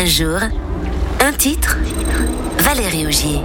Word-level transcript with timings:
Un 0.00 0.04
jour, 0.04 0.38
un 1.20 1.32
titre, 1.32 1.76
Valérie 2.60 3.04
Augier. 3.04 3.40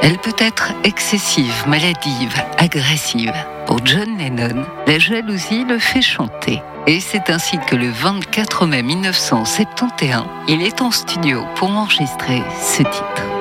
Elle 0.00 0.16
peut 0.18 0.36
être 0.38 0.74
excessive, 0.84 1.64
maladive, 1.66 2.40
agressive. 2.56 3.34
Pour 3.66 3.84
John 3.84 4.16
Lennon, 4.16 4.64
la 4.86 5.00
jalousie 5.00 5.64
le 5.64 5.80
fait 5.80 6.02
chanter. 6.02 6.62
Et 6.86 7.00
c'est 7.00 7.30
ainsi 7.30 7.58
que 7.66 7.74
le 7.74 7.90
24 7.90 8.64
mai 8.66 8.84
1971, 8.84 10.24
il 10.46 10.62
est 10.62 10.80
en 10.80 10.92
studio 10.92 11.44
pour 11.56 11.68
enregistrer 11.68 12.40
ce 12.62 12.84
titre. 12.84 13.37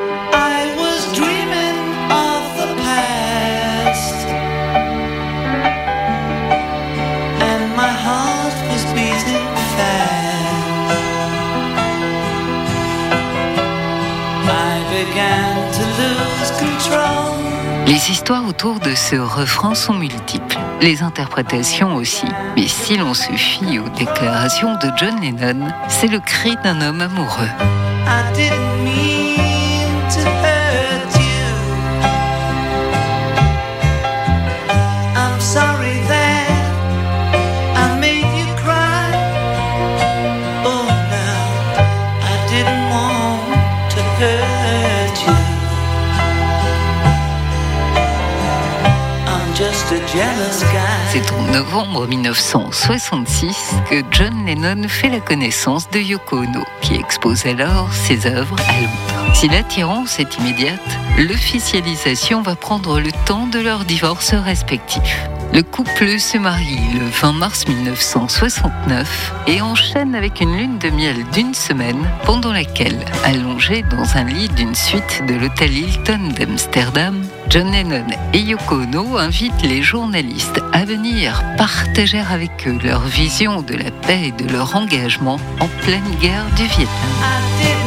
Les 17.87 18.11
histoires 18.11 18.45
autour 18.47 18.79
de 18.79 18.93
ce 18.95 19.15
refrain 19.15 19.73
sont 19.73 19.93
multiples, 19.93 20.57
les 20.81 21.03
interprétations 21.03 21.95
aussi. 21.95 22.25
Mais 22.55 22.67
si 22.67 22.97
l'on 22.97 23.13
se 23.13 23.31
fie 23.31 23.79
aux 23.79 23.89
déclarations 23.97 24.73
de 24.73 24.91
John 24.97 25.21
Lennon, 25.21 25.67
c'est 25.87 26.07
le 26.07 26.19
cri 26.19 26.55
d'un 26.63 26.81
homme 26.81 27.01
amoureux. 27.01 27.49
C'est 51.09 51.31
en 51.31 51.41
novembre 51.51 52.07
1966 52.07 53.73
que 53.89 54.03
John 54.11 54.45
Lennon 54.45 54.87
fait 54.87 55.09
la 55.09 55.19
connaissance 55.19 55.89
de 55.89 55.99
Yoko 55.99 56.37
Ono, 56.37 56.63
qui 56.81 56.95
expose 56.95 57.45
alors 57.45 57.91
ses 57.91 58.27
œuvres 58.27 58.55
à 58.67 58.81
Londres. 58.81 59.35
Si 59.35 59.47
l'attirance 59.47 60.19
est 60.19 60.37
immédiate, 60.37 60.79
l'officialisation 61.17 62.41
va 62.41 62.55
prendre 62.55 62.99
le 62.99 63.11
temps 63.25 63.47
de 63.47 63.59
leur 63.59 63.85
divorce 63.85 64.33
respectif. 64.33 65.27
Le 65.57 65.63
couple 65.63 66.19
se 66.19 66.37
marie 66.37 66.77
le 66.93 67.07
20 67.09 67.31
mars 67.31 67.67
1969 67.67 69.33
et 69.47 69.59
enchaîne 69.59 70.13
avec 70.13 70.39
une 70.39 70.55
lune 70.55 70.77
de 70.77 70.91
miel 70.91 71.15
d'une 71.33 71.55
semaine 71.55 72.07
pendant 72.25 72.53
laquelle, 72.53 73.03
allongé 73.23 73.81
dans 73.89 74.17
un 74.17 74.25
lit 74.25 74.49
d'une 74.49 74.75
suite 74.75 75.23
de 75.27 75.33
l'hôtel 75.33 75.75
Hilton 75.75 76.29
d'Amsterdam, 76.37 77.23
John 77.49 77.71
Lennon 77.71 78.05
et 78.33 78.39
Yoko 78.41 78.83
Ono 78.83 79.17
invitent 79.17 79.63
les 79.63 79.81
journalistes 79.81 80.61
à 80.73 80.85
venir 80.85 81.43
partager 81.57 82.19
avec 82.19 82.67
eux 82.67 82.77
leur 82.83 83.01
vision 83.01 83.63
de 83.63 83.73
la 83.73 83.89
paix 83.89 84.25
et 84.25 84.43
de 84.43 84.47
leur 84.53 84.75
engagement 84.75 85.39
en 85.59 85.67
pleine 85.81 86.15
guerre 86.21 86.45
du 86.55 86.65
Vietnam. 86.65 87.86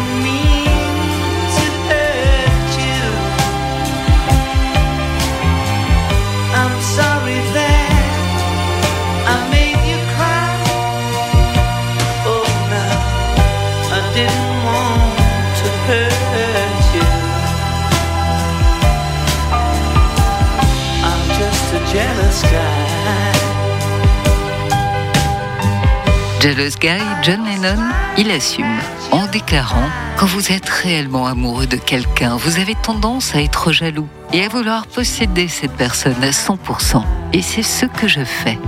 Jealous 26.41 26.77
Guy, 26.81 27.03
John 27.23 27.45
Lennon, 27.45 27.83
il 28.17 28.31
assume 28.31 28.79
en 29.11 29.27
déclarant 29.27 29.89
Quand 30.17 30.27
vous 30.27 30.53
êtes 30.53 30.69
réellement 30.69 31.27
amoureux 31.27 31.67
de 31.67 31.77
quelqu'un, 31.77 32.37
vous 32.37 32.61
avez 32.61 32.77
tendance 32.77 33.35
à 33.35 33.43
être 33.43 33.73
jaloux 33.73 34.07
et 34.33 34.45
à 34.45 34.49
vouloir 34.49 34.87
posséder 34.87 35.49
cette 35.49 35.73
personne 35.73 36.23
à 36.23 36.31
100%. 36.31 37.03
Et 37.33 37.43
c'est 37.43 37.65
ce 37.65 37.87
que 37.87 38.07
je 38.07 38.25
fais. 38.25 38.59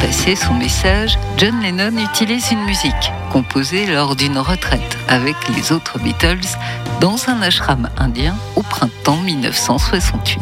Passer 0.00 0.36
son 0.36 0.54
message, 0.54 1.18
John 1.36 1.60
Lennon 1.60 1.98
utilise 1.98 2.50
une 2.50 2.64
musique 2.64 3.12
composée 3.30 3.86
lors 3.86 4.16
d'une 4.16 4.38
retraite 4.38 4.96
avec 5.06 5.36
les 5.54 5.72
autres 5.72 5.98
Beatles 5.98 6.56
dans 7.00 7.28
un 7.28 7.42
ashram 7.42 7.90
indien 7.98 8.34
au 8.56 8.62
printemps 8.62 9.18
1968. 9.18 10.40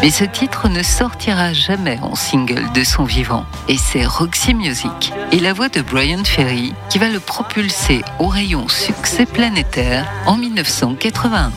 Mais 0.00 0.10
ce 0.10 0.24
titre 0.24 0.68
ne 0.68 0.82
sortira 0.82 1.52
jamais 1.52 1.98
en 2.00 2.14
single 2.14 2.72
de 2.72 2.84
son 2.84 3.04
vivant 3.04 3.44
et 3.68 3.76
c'est 3.76 4.06
Roxy 4.06 4.54
Music 4.54 5.12
et 5.30 5.40
la 5.40 5.52
voix 5.52 5.68
de 5.68 5.82
Brian 5.82 6.24
Ferry 6.24 6.72
qui 6.88 6.98
va 6.98 7.08
le 7.08 7.20
propulser 7.20 8.02
au 8.18 8.28
rayon 8.28 8.68
succès 8.68 9.26
planétaire 9.26 10.06
en 10.26 10.38
1981. 10.38 11.52